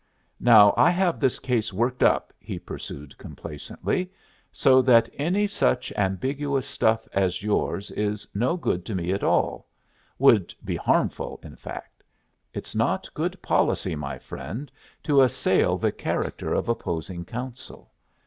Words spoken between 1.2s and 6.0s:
case worked up," he pursued, complacently, "so that any such